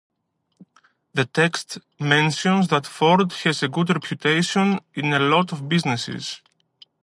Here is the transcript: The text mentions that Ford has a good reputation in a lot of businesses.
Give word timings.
The 1.13 1.25
text 1.25 1.77
mentions 1.99 2.69
that 2.69 2.87
Ford 2.87 3.31
has 3.43 3.61
a 3.61 3.67
good 3.67 3.89
reputation 3.91 4.79
in 4.95 5.13
a 5.13 5.19
lot 5.19 5.51
of 5.51 5.69
businesses. 5.69 6.41